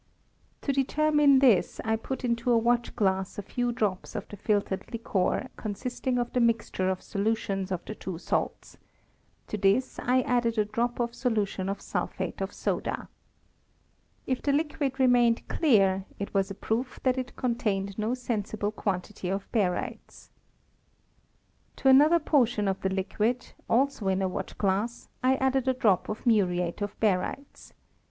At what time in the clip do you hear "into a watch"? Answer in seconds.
2.25-2.95